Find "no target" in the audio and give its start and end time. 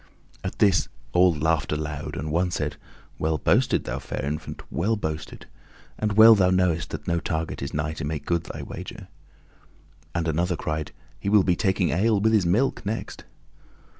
7.07-7.61